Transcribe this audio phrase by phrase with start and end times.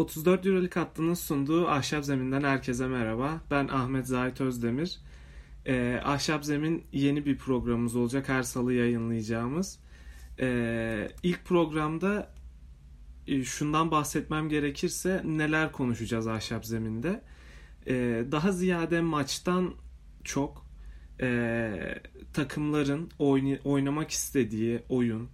[0.00, 3.40] 34 Euroleague hattının sunduğu Ahşap Zemin'den herkese merhaba.
[3.50, 4.98] Ben Ahmet Zahit Özdemir.
[5.66, 8.28] Ee, Ahşap Zemin yeni bir programımız olacak.
[8.28, 9.78] Her salı yayınlayacağımız.
[10.40, 12.34] Ee, ilk programda
[13.26, 17.22] e, şundan bahsetmem gerekirse neler konuşacağız Ahşap Zemin'de.
[17.86, 19.74] Ee, daha ziyade maçtan
[20.24, 20.66] çok
[21.20, 22.00] e,
[22.32, 25.28] takımların oyn- oynamak istediği oyun,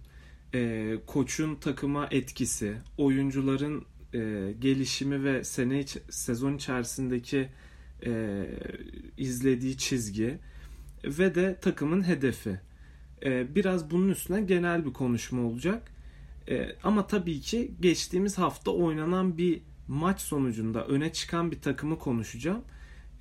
[0.53, 7.49] e, koçun takıma etkisi, oyuncuların e, gelişimi ve sene iç- sezon içerisindeki
[8.05, 8.45] e,
[9.17, 10.37] izlediği çizgi
[11.03, 12.59] ve de takımın hedefi.
[13.25, 15.91] E, biraz bunun üstüne genel bir konuşma olacak.
[16.49, 22.61] E, ama tabii ki geçtiğimiz hafta oynanan bir maç sonucunda öne çıkan bir takımı konuşacağım.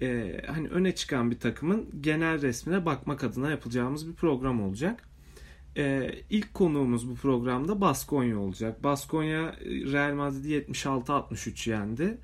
[0.03, 5.09] E, hani öne çıkan bir takımın genel resmine bakmak adına yapacağımız bir program olacak.
[5.77, 8.85] Ee, ilk konuğumuz bu programda Baskonya olacak.
[8.85, 12.19] Baskonya Real Madrid'i 76-63 yendi.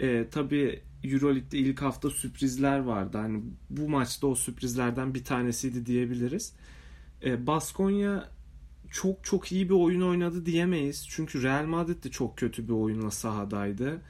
[0.00, 3.18] Ee, Tabi Euroleague'de ilk hafta sürprizler vardı.
[3.18, 6.52] Hani bu maçta o sürprizlerden bir tanesiydi diyebiliriz.
[7.24, 8.28] Ee, Baskonya
[8.90, 11.06] çok çok iyi bir oyun oynadı diyemeyiz.
[11.08, 14.00] Çünkü Real Madrid de çok kötü bir oyunla sahadaydı.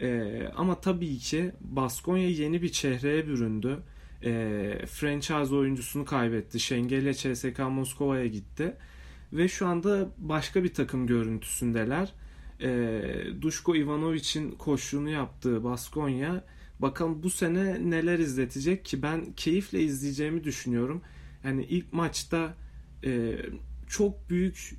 [0.00, 3.78] Ee, ama tabii ki Baskonya yeni bir çehreye büründü
[4.24, 6.60] e, franchise oyuncusunu kaybetti.
[6.60, 8.76] Şengelya CSK Moskova'ya gitti.
[9.32, 12.12] Ve şu anda başka bir takım görüntüsündeler.
[12.60, 13.02] E,
[13.40, 16.44] Duşko Ivanovic'in koşluğunu yaptığı Baskonya
[16.78, 21.02] bakalım bu sene neler izletecek ki ben keyifle izleyeceğimi düşünüyorum.
[21.44, 22.54] Yani ilk maçta
[23.04, 23.36] e,
[23.88, 24.74] çok büyük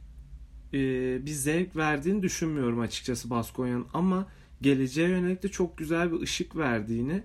[0.73, 0.80] e,
[1.25, 4.28] bir zevk verdiğini düşünmüyorum açıkçası Baskonya'nın ama
[4.62, 7.23] geleceğe yönelik de çok güzel bir ışık verdiğini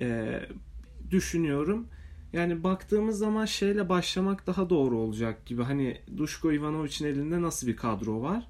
[0.00, 0.40] e,
[1.12, 1.88] düşünüyorum.
[2.32, 5.62] Yani baktığımız zaman şeyle başlamak daha doğru olacak gibi.
[5.62, 8.48] Hani Duško Ivanovic'in elinde nasıl bir kadro var?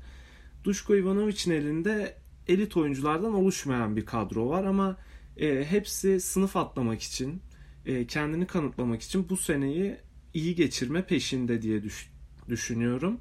[0.64, 2.16] Duško Ivanovic'in elinde
[2.48, 4.96] elit oyunculardan oluşmayan bir kadro var ama
[5.36, 7.42] e, hepsi sınıf atlamak için,
[7.86, 9.96] e, kendini kanıtlamak için bu seneyi
[10.34, 12.10] iyi geçirme peşinde diye düş,
[12.48, 13.20] düşünüyorum.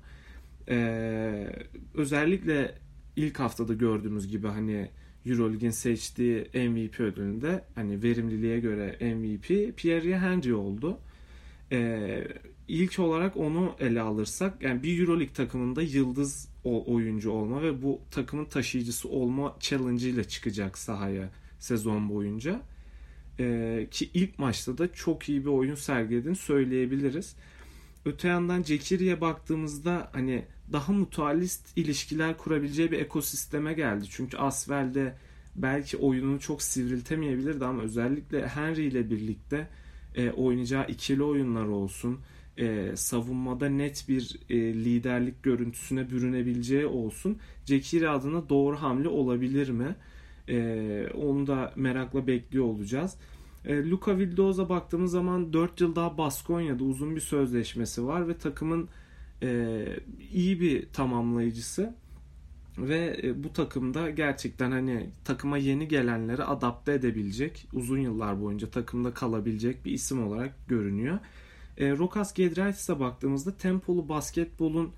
[0.69, 0.77] E,
[1.93, 2.75] özellikle
[3.15, 4.89] ilk haftada gördüğümüz gibi hani
[5.25, 10.97] Euroleague'in seçtiği MVP ödülünde hani verimliliğe göre MVP Pierre Henry oldu.
[11.71, 12.27] Ee,
[12.67, 18.45] ilk olarak onu ele alırsak yani bir Euroleague takımında yıldız oyuncu olma ve bu takımın
[18.45, 21.29] taşıyıcısı olma challenge ile çıkacak sahaya
[21.59, 22.61] sezon boyunca.
[23.39, 27.35] Ee, ki ilk maçta da çok iyi bir oyun sergilediğini söyleyebiliriz.
[28.05, 34.05] Öte yandan Cekiri'ye baktığımızda hani daha mutualist ilişkiler kurabileceği bir ekosisteme geldi.
[34.09, 35.15] Çünkü Asvel'de
[35.55, 39.67] belki oyununu çok sivriltemeyebilirdi ama özellikle Henry ile birlikte
[40.15, 42.19] e, oynayacağı ikili oyunlar olsun,
[42.57, 47.37] e, savunmada net bir e, liderlik görüntüsüne bürünebileceği olsun.
[47.65, 49.95] Cekiri adına doğru hamle olabilir mi?
[50.49, 53.17] E, onu da merakla bekliyor olacağız.
[53.65, 58.89] E, Luka Vildoz'a baktığımız zaman 4 yıl daha Baskonya'da uzun bir sözleşmesi var ve takımın
[59.43, 59.85] e,
[60.31, 61.95] iyi bir tamamlayıcısı
[62.77, 69.13] ve e, bu takımda gerçekten hani takıma yeni gelenleri adapte edebilecek, uzun yıllar boyunca takımda
[69.13, 71.19] kalabilecek bir isim olarak görünüyor.
[71.77, 74.91] E, Rokas Gedraitis'e baktığımızda tempolu basketbolun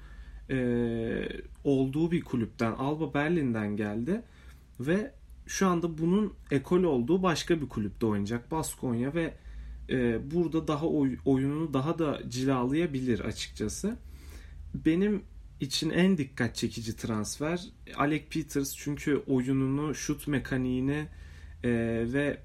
[0.50, 1.30] e,
[1.63, 4.22] olduğu bir kulüpten, Alba Berlin'den geldi
[4.80, 5.12] ve
[5.48, 9.34] şu anda bunun ekol olduğu başka bir kulüpte oynayacak Baskonya ve
[9.90, 13.98] e, burada daha oy, oyununu daha da cilalayabilir açıkçası
[14.74, 15.24] benim
[15.59, 17.66] için en dikkat çekici transfer
[17.98, 21.08] Alec Peters çünkü oyununu, şut mekaniğini
[21.64, 21.70] e,
[22.14, 22.38] ve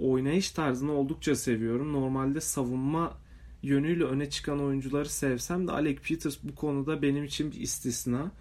[0.00, 1.92] oynayış tarzını oldukça seviyorum.
[1.92, 3.18] Normalde savunma
[3.62, 8.32] yönüyle öne çıkan oyuncuları sevsem de Alec Peters bu konuda benim için bir istisna.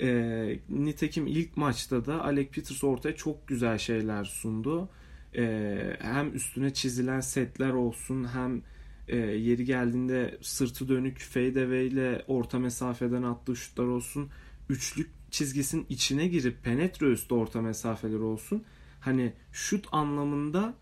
[0.00, 4.88] E, nitekim ilk maçta da Alec Peters ortaya çok güzel şeyler sundu.
[5.36, 8.62] E, hem üstüne çizilen setler olsun hem
[9.08, 14.28] e, yeri geldiğinde sırtı dönük fadeaway ile orta mesafeden attığı şutlar olsun.
[14.68, 18.64] Üçlük çizgisinin içine girip penetre üstü orta mesafeler olsun.
[19.00, 20.74] Hani şut anlamında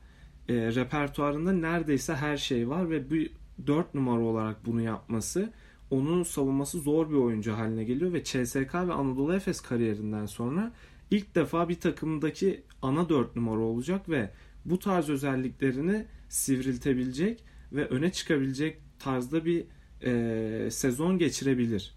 [0.48, 3.30] e, repertuarında neredeyse her şey var ve bir
[3.66, 5.52] 4 numara olarak bunu yapması
[5.90, 10.72] onun savunması zor bir oyuncu haline geliyor ve CSK ve Anadolu Efes kariyerinden sonra
[11.10, 14.30] ilk defa bir takımdaki ana 4 numara olacak ve
[14.64, 19.64] bu tarz özelliklerini sivriltebilecek ve öne çıkabilecek tarzda bir
[20.02, 21.94] e, sezon geçirebilir.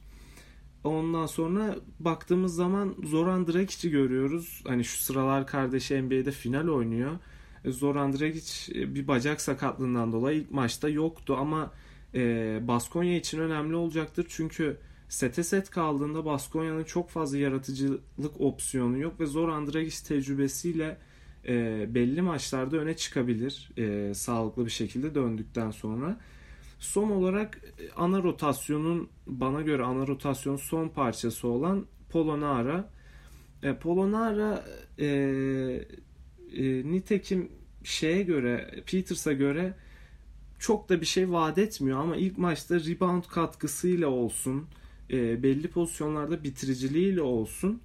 [0.84, 4.64] Ondan sonra baktığımız zaman Zoran Dragic'i görüyoruz.
[4.68, 7.12] Hani şu sıralar kardeşi NBA'de final oynuyor.
[7.66, 11.72] E, Zoran Dragic e, bir bacak sakatlığından dolayı ilk maçta yoktu ama
[12.16, 14.26] e, Baskonya için önemli olacaktır.
[14.30, 14.78] Çünkü
[15.10, 20.98] sete set kaldığında Baskonya'nın çok fazla yaratıcılık opsiyonu yok ve zor Andragis tecrübesiyle
[21.48, 26.20] e, belli maçlarda öne çıkabilir e, sağlıklı bir şekilde döndükten sonra.
[26.80, 32.90] Son olarak e, ana rotasyonun bana göre ana rotasyonun son parçası olan Polonara.
[33.64, 34.66] E, Polonara
[35.00, 37.52] e, e, nitekim
[37.84, 39.74] şeye göre Peters'a göre
[40.60, 44.66] çok da bir şey vaat etmiyor ama ilk maçta rebound katkısıyla olsun
[45.12, 47.82] e, belli pozisyonlarda bitiriciliğiyle olsun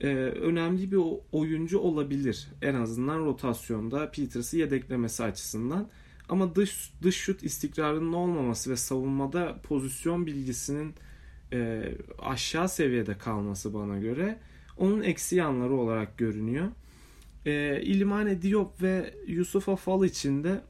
[0.00, 1.00] e, önemli bir
[1.32, 2.48] oyuncu olabilir.
[2.62, 5.88] En azından rotasyonda Peters'ı yedeklemesi açısından.
[6.28, 10.94] Ama dış dış şut istikrarının olmaması ve savunmada pozisyon bilgisinin
[11.52, 14.38] e, aşağı seviyede kalması bana göre
[14.78, 16.68] onun eksi yanları olarak görünüyor.
[17.46, 20.60] E, İlimane Diop ve Yusuf Afal için de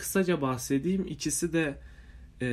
[0.00, 1.06] kısaca bahsedeyim.
[1.06, 1.78] İkisi de
[2.42, 2.48] e,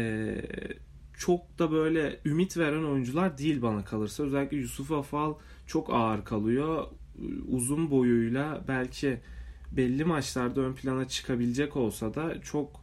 [1.18, 4.24] çok da böyle ümit veren oyuncular değil bana kalırsa.
[4.24, 5.34] Özellikle Yusuf Afal
[5.68, 6.88] çok ağır kalıyor.
[7.48, 9.20] Uzun boyuyla belki
[9.72, 12.82] belli maçlarda ön plana çıkabilecek olsa da çok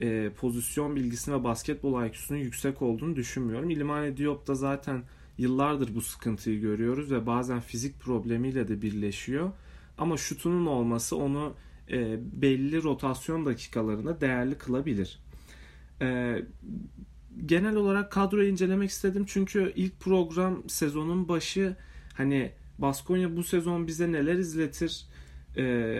[0.00, 3.70] e, pozisyon bilgisini ve basketbol IQ'sunun yüksek olduğunu düşünmüyorum.
[3.70, 5.02] İlimane Diop da zaten
[5.38, 9.50] yıllardır bu sıkıntıyı görüyoruz ve bazen fizik problemiyle de birleşiyor.
[9.98, 11.54] Ama şutunun olması onu
[11.90, 15.20] e, belli rotasyon dakikalarında değerli kılabilir.
[16.02, 16.38] E,
[17.46, 21.76] genel olarak kadroyu incelemek istedim çünkü ilk program sezonun başı
[22.14, 25.06] hani Baskonya bu sezon bize neler izletir
[25.56, 25.98] e,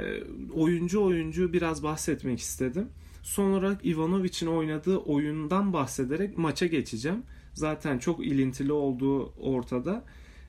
[0.54, 2.88] oyuncu oyuncu biraz bahsetmek istedim.
[3.22, 7.22] Son olarak Ivanovic'in oynadığı oyundan bahsederek maça geçeceğim.
[7.52, 10.04] Zaten çok ilintili olduğu ortada.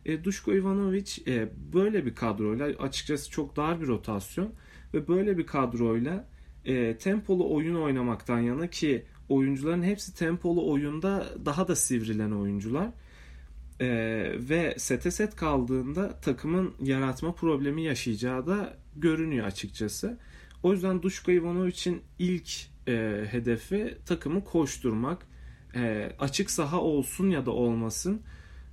[0.05, 4.49] E, Duško Ivanovic e, böyle bir kadroyla açıkçası çok dar bir rotasyon
[4.93, 6.27] ve böyle bir kadroyla
[6.65, 12.89] e, tempolu oyun oynamaktan yana ki oyuncuların hepsi tempolu oyunda daha da sivrilen oyuncular.
[13.79, 13.87] E,
[14.49, 20.19] ve sete set kaldığında takımın yaratma problemi yaşayacağı da görünüyor açıkçası.
[20.63, 22.49] O yüzden Duško Ivanovic'in ilk
[22.87, 25.27] e, hedefi takımı koşturmak.
[25.75, 28.21] E, açık saha olsun ya da olmasın.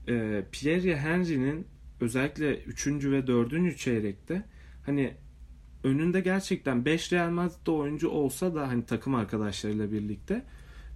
[0.09, 1.67] E, Pierre Henry'nin
[2.01, 2.87] özellikle 3.
[2.87, 3.79] ve 4.
[3.79, 4.43] çeyrekte
[4.87, 5.15] hani
[5.85, 10.45] önünde gerçekten 5 Real Madrid'de oyuncu olsa da hani takım arkadaşlarıyla birlikte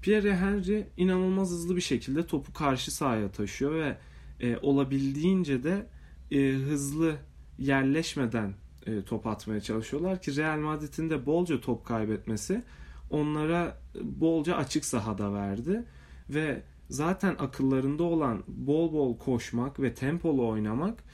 [0.02, 3.96] Pierre Henry inanılmaz hızlı bir şekilde topu karşı sahaya taşıyor ve
[4.40, 5.86] e, olabildiğince de
[6.30, 7.16] e, hızlı
[7.58, 8.54] yerleşmeden
[8.86, 12.62] e, top atmaya çalışıyorlar ki Real Madrid'in de bolca top kaybetmesi
[13.10, 15.84] onlara bolca açık sahada verdi
[16.30, 21.04] ve zaten akıllarında olan bol bol koşmak ve tempolu oynamak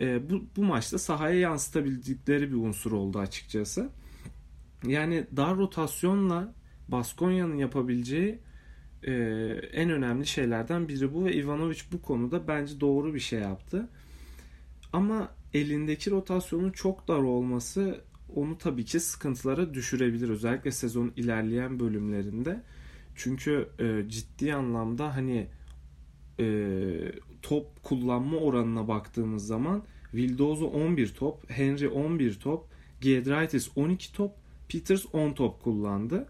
[0.00, 3.90] e, bu, bu maçta sahaya yansıtabildikleri bir unsur oldu açıkçası.
[4.86, 6.54] Yani dar rotasyonla
[6.88, 8.38] Baskonya'nın yapabileceği
[9.02, 9.12] e,
[9.72, 13.88] en önemli şeylerden biri bu ve Ivanovic bu konuda bence doğru bir şey yaptı.
[14.92, 18.00] Ama elindeki rotasyonun çok dar olması
[18.34, 20.28] onu tabii ki sıkıntılara düşürebilir.
[20.28, 22.62] Özellikle sezonun ilerleyen bölümlerinde.
[23.14, 25.46] Çünkü e, ciddi anlamda hani
[26.40, 26.46] e,
[27.42, 29.82] top kullanma oranına baktığımız zaman
[30.14, 32.64] Vildozo 11 top, Henry 11 top,
[33.00, 34.32] Giedraitis 12 top,
[34.68, 36.26] Peters 10 top kullandı.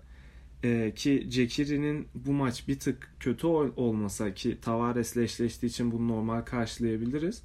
[0.64, 6.40] Ee, ki Cekiri'nin bu maç bir tık kötü olmasa ki Tavares'le eşleştiği için bunu normal
[6.40, 7.42] karşılayabiliriz.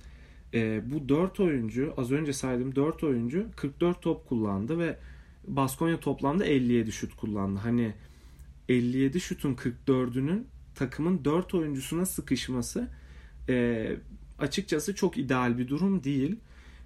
[0.53, 4.97] Ee, bu 4 oyuncu az önce saydığım 4 oyuncu 44 top kullandı ve
[5.47, 7.59] Baskonya toplamda 57 şut kullandı.
[7.59, 7.93] Hani
[8.69, 12.89] 57 şutun 44'ünün takımın 4 oyuncusuna sıkışması
[13.49, 13.89] e,
[14.39, 16.39] açıkçası çok ideal bir durum değil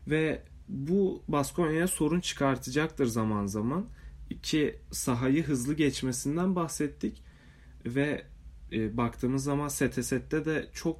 [0.07, 3.85] ve bu Baskonya'ya sorun çıkartacaktır zaman zaman
[4.43, 7.23] ki sahayı hızlı geçmesinden bahsettik
[7.85, 8.25] ve
[8.71, 10.99] e, baktığımız zaman sete sette de çok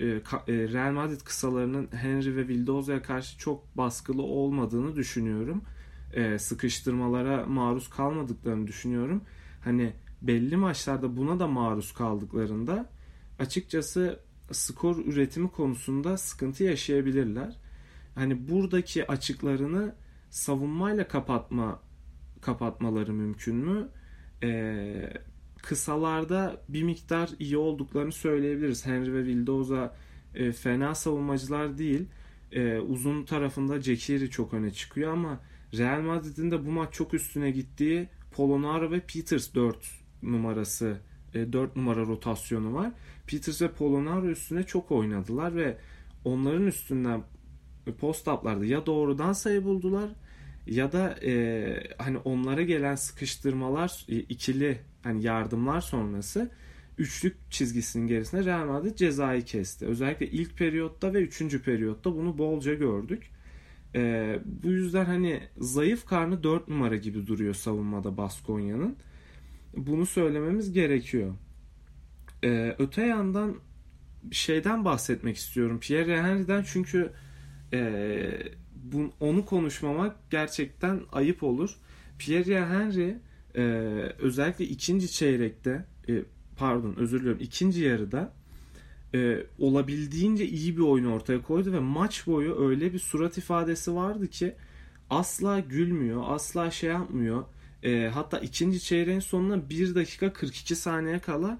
[0.00, 5.62] e, e, Real Madrid kısalarının Henry ve Vildoza'ya karşı çok baskılı olmadığını düşünüyorum.
[6.12, 9.22] E, sıkıştırmalara maruz kalmadıklarını düşünüyorum.
[9.64, 12.90] Hani belli maçlarda buna da maruz kaldıklarında
[13.38, 14.20] açıkçası
[14.52, 17.56] skor üretimi konusunda sıkıntı yaşayabilirler.
[18.14, 19.94] Hani buradaki açıklarını
[20.30, 21.80] savunmayla kapatma
[22.40, 23.88] kapatmaları mümkün mü?
[24.42, 25.12] Ee,
[25.62, 28.86] kısalarda bir miktar iyi olduklarını söyleyebiliriz.
[28.86, 29.96] Henry ve Vildoza
[30.34, 32.06] e, fena savunmacılar değil.
[32.52, 35.40] E, uzun tarafında Cekiri çok öne çıkıyor ama
[35.74, 39.76] Real Madrid'in de bu maç çok üstüne gittiği Polonara ve Peters 4
[40.22, 40.98] numarası
[41.52, 42.92] 4 e, numara rotasyonu var.
[43.26, 45.76] Peters ve Polonara üstüne çok oynadılar ve
[46.24, 47.22] onların üstünden
[47.98, 50.10] post-up'larda ya doğrudan sayı buldular
[50.66, 56.50] ya da e, hani onlara gelen sıkıştırmalar ikili hani yardımlar sonrası
[56.98, 59.86] üçlük çizgisinin gerisinde Real Madrid cezayı kesti.
[59.86, 63.30] Özellikle ilk periyotta ve üçüncü periyotta bunu bolca gördük.
[63.94, 68.96] E, bu yüzden hani zayıf karnı 4 numara gibi duruyor savunmada Baskonya'nın.
[69.76, 71.34] Bunu söylememiz gerekiyor.
[72.44, 73.56] E, öte yandan
[74.30, 75.80] şeyden bahsetmek istiyorum.
[75.80, 77.12] Pierre Henry'den çünkü
[77.72, 78.30] e,
[78.74, 81.76] bu, onu konuşmamak gerçekten ayıp olur.
[82.18, 83.16] Pierre Henry
[83.56, 83.62] e,
[84.18, 86.22] özellikle ikinci çeyrekte e,
[86.56, 88.32] pardon özür diliyorum ikinci yarıda
[89.14, 94.28] e, olabildiğince iyi bir oyun ortaya koydu ve maç boyu öyle bir surat ifadesi vardı
[94.28, 94.54] ki
[95.10, 97.44] asla gülmüyor, asla şey yapmıyor.
[97.82, 101.58] E, hatta ikinci çeyreğin sonuna 1 dakika 42 saniye kala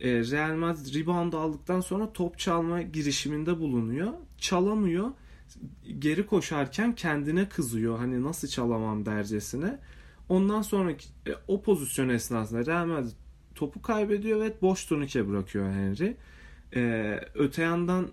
[0.00, 4.12] e, Real Madrid rebound aldıktan sonra top çalma girişiminde bulunuyor.
[4.38, 5.10] Çalamıyor.
[5.98, 7.98] Geri koşarken kendine kızıyor.
[7.98, 9.78] Hani nasıl çalamam dercesine.
[10.28, 13.12] Ondan sonraki e, o pozisyon esnasında Real Madrid
[13.54, 16.16] topu kaybediyor ve boş turnike bırakıyor Henry.
[16.76, 18.08] Ee, öte yandan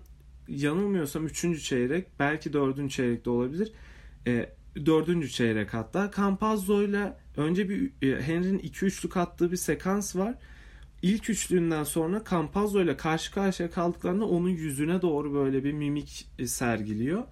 [0.48, 1.64] yanılmıyorsam 3.
[1.64, 2.90] çeyrek belki 4.
[2.90, 3.72] çeyrekte olabilir.
[4.26, 4.48] Ee,
[4.86, 5.30] 4.
[5.30, 10.34] çeyrek hatta Campazzo ile önce bir e, Henry'nin 2-3'lük attığı bir sekans var.
[11.02, 16.46] İlk üçlüğünden sonra Campazzo ile karşı karşıya kaldıklarında onun yüzüne doğru böyle bir mimik e,
[16.46, 17.22] sergiliyor.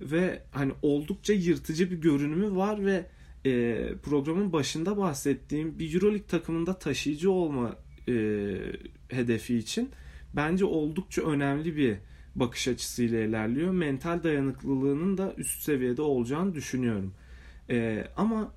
[0.00, 3.06] Ve hani oldukça yırtıcı bir görünümü var ve
[3.44, 7.76] e, programın başında bahsettiğim bir Euroleague takımında taşıyıcı olma
[8.08, 8.14] e,
[9.08, 9.90] hedefi için
[10.36, 11.96] bence oldukça önemli bir
[12.34, 13.70] bakış açısıyla ilerliyor.
[13.72, 17.14] Mental dayanıklılığının da üst seviyede olacağını düşünüyorum.
[17.70, 18.52] E, ama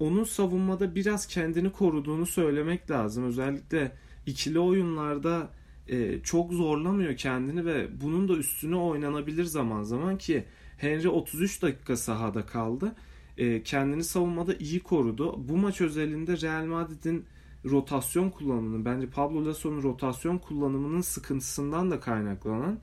[0.00, 3.24] onun savunmada biraz kendini koruduğunu söylemek lazım.
[3.24, 3.92] Özellikle
[4.26, 5.50] ikili oyunlarda
[5.88, 10.44] e, çok zorlamıyor kendini ve bunun da üstüne oynanabilir zaman zaman ki
[10.76, 12.94] Henry 33 dakika sahada kaldı
[13.38, 15.48] e, kendini savunmada iyi korudu.
[15.48, 17.24] Bu maç özelinde Real Madrid'in
[17.64, 22.78] rotasyon kullanımının bence Pablo Lasso'nun rotasyon kullanımının sıkıntısından da kaynaklanan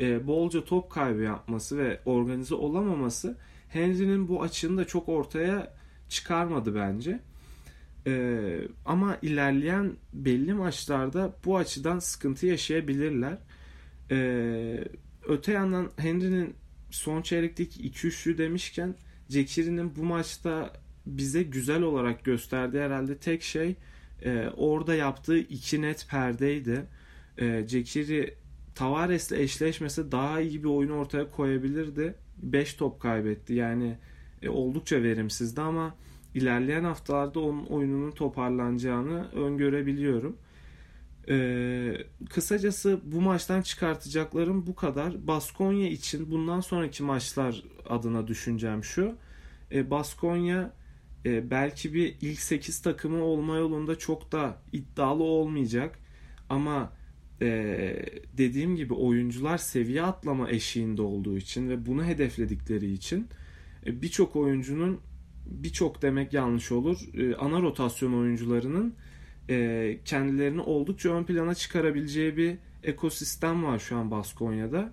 [0.00, 3.38] e, bolca top kaybı yapması ve organize olamaması
[3.68, 5.74] Henry'nin bu açığını da çok ortaya
[6.12, 7.20] çıkarmadı bence.
[8.06, 8.42] E,
[8.84, 13.38] ama ilerleyen belli maçlarda bu açıdan sıkıntı yaşayabilirler.
[14.10, 14.84] E,
[15.28, 16.54] öte yandan Henry'nin
[16.90, 18.94] son çeyrekteki 2-3'lü demişken
[19.28, 20.72] Cekiri'nin bu maçta
[21.06, 23.76] bize güzel olarak gösterdiği herhalde tek şey
[24.24, 26.84] e, orada yaptığı iki net perdeydi.
[27.38, 28.34] E, Cekiri
[28.74, 32.14] Tavares'le eşleşmese daha iyi bir oyun ortaya koyabilirdi.
[32.42, 33.54] 5 top kaybetti.
[33.54, 33.96] Yani
[34.42, 35.94] e, oldukça verimsizdi ama
[36.34, 40.36] ilerleyen haftalarda onun oyununun toparlanacağını öngörebiliyorum.
[41.28, 41.96] Ee,
[42.30, 45.26] kısacası bu maçtan çıkartacaklarım bu kadar.
[45.26, 49.14] Baskonya için bundan sonraki maçlar adına düşüneceğim şu.
[49.72, 50.72] Ee, Baskonya
[51.26, 55.98] e, belki bir ilk 8 takımı olma yolunda çok da iddialı olmayacak.
[56.48, 56.92] Ama
[57.42, 57.46] e,
[58.36, 63.28] dediğim gibi oyuncular seviye atlama eşiğinde olduğu için ve bunu hedefledikleri için
[63.86, 65.00] birçok oyuncunun
[65.46, 66.98] birçok demek yanlış olur.
[67.14, 68.94] E, ana rotasyon oyuncularının
[69.50, 74.92] e, kendilerini oldukça ön plana çıkarabileceği bir ekosistem var şu an Baskonya'da.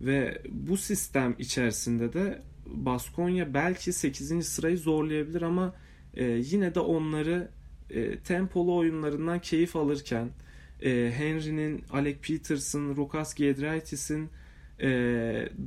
[0.00, 4.48] Ve bu sistem içerisinde de Baskonya belki 8.
[4.48, 5.74] sırayı zorlayabilir ama
[6.14, 7.50] e, yine de onları
[7.90, 10.30] e, tempolu oyunlarından keyif alırken
[10.82, 14.28] e, Henry'nin, Alec Peterson, Rukas Giedraitis'in
[14.80, 14.88] e,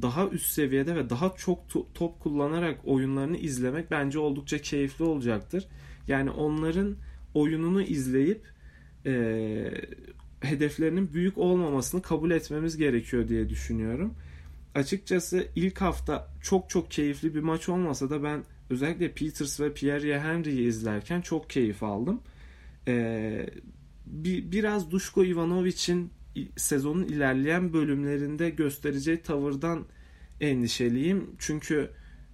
[0.01, 5.67] daha üst seviyede ve daha çok to- top kullanarak oyunlarını izlemek bence oldukça keyifli olacaktır.
[6.07, 6.95] Yani onların
[7.33, 8.41] oyununu izleyip
[9.05, 9.13] e,
[10.41, 14.13] hedeflerinin büyük olmamasını kabul etmemiz gerekiyor diye düşünüyorum.
[14.75, 20.19] Açıkçası ilk hafta çok çok keyifli bir maç olmasa da ben özellikle Peters ve Pierre
[20.19, 22.21] Henry'yi izlerken çok keyif aldım.
[22.87, 23.49] Ee,
[24.05, 26.11] bir, biraz Duşko Ivanovic'in
[26.57, 29.85] sezonun ilerleyen bölümlerinde göstereceği tavırdan
[30.41, 31.35] endişeliyim.
[31.39, 31.89] Çünkü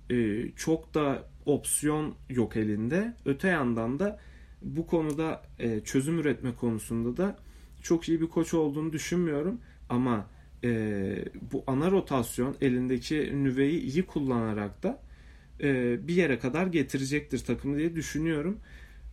[0.10, 3.14] e, çok da opsiyon yok elinde.
[3.26, 4.20] Öte yandan da
[4.62, 7.38] bu konuda e, çözüm üretme konusunda da
[7.82, 9.62] çok iyi bir koç olduğunu düşünmüyorum.
[9.90, 10.28] Ama
[10.64, 15.02] e, bu ana rotasyon elindeki nüveyi iyi kullanarak da
[15.62, 18.60] e, bir yere kadar getirecektir takımı diye düşünüyorum.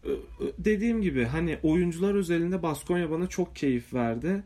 [0.04, 0.10] E,
[0.58, 4.42] dediğim gibi hani oyuncular özelinde Baskonya bana çok keyif verdi.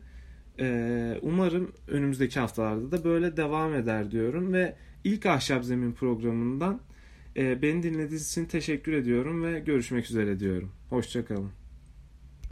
[1.21, 6.79] Umarım önümüzdeki haftalarda da böyle devam eder diyorum ve ilk Ahşap Zemin programından
[7.35, 10.71] beni dinlediğiniz için teşekkür ediyorum ve görüşmek üzere diyorum.
[10.89, 11.58] Hoşçakalın.